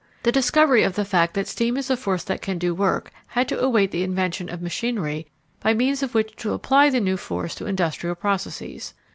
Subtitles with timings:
[0.23, 3.47] The discovery of the fact that steam is a force that can do work had
[3.49, 5.27] to await the invention of machinery
[5.59, 8.95] by means of which to apply the new force to industrial processes.